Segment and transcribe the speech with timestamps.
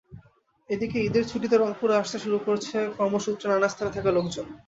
[0.69, 4.45] এদিকে ঈদের ছুটিতে রংপুরেও আসতে শুরু করেছে কর্মসূত্রে নানা স্থানে থাকা লোকজন।